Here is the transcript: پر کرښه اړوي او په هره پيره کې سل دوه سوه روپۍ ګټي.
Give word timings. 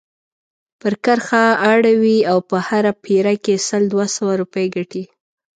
پر 0.81 0.93
کرښه 1.03 1.45
اړوي 1.71 2.17
او 2.31 2.37
په 2.49 2.57
هره 2.67 2.93
پيره 3.03 3.33
کې 3.43 3.55
سل 3.67 3.83
دوه 3.93 4.05
سوه 4.15 4.33
روپۍ 4.41 4.67
ګټي. 4.75 5.03